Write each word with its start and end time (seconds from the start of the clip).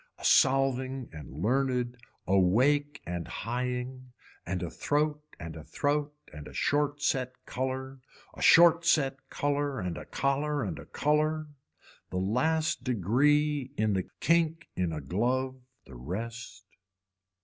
A 0.17 0.25
solving 0.25 1.09
and 1.13 1.31
learned, 1.31 1.95
awake 2.25 3.03
and 3.05 3.27
highing 3.27 4.13
and 4.47 4.63
a 4.63 4.71
throat 4.71 5.21
and 5.39 5.55
a 5.55 5.63
throat 5.63 6.15
and 6.33 6.47
a 6.47 6.53
short 6.55 7.03
set 7.03 7.35
color, 7.45 7.99
a 8.33 8.41
short 8.41 8.83
set 8.83 9.29
color 9.29 9.79
and 9.79 9.99
a 9.99 10.05
collar 10.07 10.63
and 10.63 10.79
a 10.79 10.87
color. 10.87 11.49
A 12.11 12.17
last 12.17 12.83
degree 12.83 13.73
in 13.77 13.93
the 13.93 14.09
kink 14.19 14.69
in 14.75 14.91
a 14.91 15.01
glove 15.01 15.61
the 15.85 15.93
rest. 15.93 16.65